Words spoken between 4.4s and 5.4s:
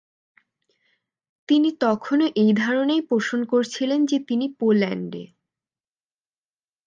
পোল্যান্ডে